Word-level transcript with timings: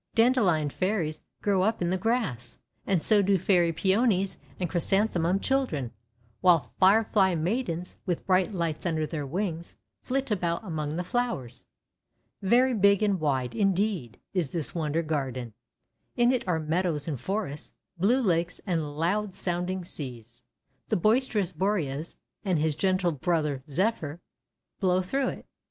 Dandelion 0.15 0.71
Fairies 0.71 1.21
grow 1.43 1.61
up 1.61 1.79
in 1.79 1.91
the 1.91 1.95
grass, 1.97 2.57
and 2.87 2.99
so 2.99 3.21
do 3.21 3.37
Fairy 3.37 3.71
Peonies 3.71 4.39
and 4.59 4.67
Chrysan 4.67 5.07
themum 5.07 5.39
Children; 5.39 5.91
while 6.39 6.73
Firefly 6.79 7.35
Maidens, 7.35 7.99
with 8.07 8.25
bright 8.25 8.51
lights 8.51 8.87
under 8.87 9.05
their 9.05 9.27
wings, 9.27 9.75
flit 10.01 10.31
about 10.31 10.63
among 10.63 10.95
the 10.95 11.03
flowers. 11.03 11.65
Very 12.41 12.73
big 12.73 13.03
and 13.03 13.19
wide, 13.19 13.53
indeed, 13.53 14.19
is 14.33 14.51
this 14.51 14.73
Wonder 14.73 15.03
Garden. 15.03 15.53
In 16.17 16.31
it 16.31 16.47
are 16.47 16.57
meadows 16.59 17.07
and 17.07 17.19
forests, 17.19 17.75
blue 17.99 18.21
lakes 18.21 18.59
and 18.65 18.97
loud 18.97 19.35
sounding 19.35 19.85
seas. 19.85 20.41
The 20.87 20.97
boisterous 20.97 21.51
Boreas 21.51 22.17
and 22.43 22.57
his 22.57 22.73
gentle 22.73 23.11
brother 23.11 23.61
Zephyr 23.69 24.19
blow 24.79 25.03
through 25.03 25.27
it. 25.27 25.45